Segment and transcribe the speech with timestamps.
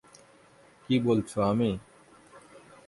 [0.89, 1.71] কী বলছো, আমি?